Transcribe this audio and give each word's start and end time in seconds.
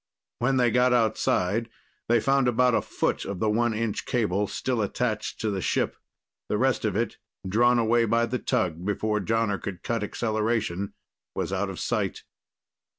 When 0.39 0.57
they 0.57 0.71
got 0.71 0.93
outside, 0.93 1.69
they 2.09 2.19
found 2.19 2.47
about 2.47 2.73
a 2.73 2.81
foot 2.81 3.23
of 3.23 3.39
the 3.39 3.51
one 3.51 3.75
inch 3.75 4.07
cable 4.07 4.47
still 4.47 4.81
attached 4.81 5.39
to 5.41 5.51
the 5.51 5.61
ship. 5.61 5.95
The 6.49 6.57
rest 6.57 6.85
of 6.85 6.95
it, 6.95 7.17
drawn 7.47 7.77
away 7.77 8.05
by 8.05 8.25
the 8.25 8.39
tug 8.39 8.83
before 8.83 9.19
Jonner 9.19 9.61
could 9.61 9.83
cut 9.83 10.03
acceleration, 10.03 10.95
was 11.35 11.53
out 11.53 11.69
of 11.69 11.79
sight. 11.79 12.23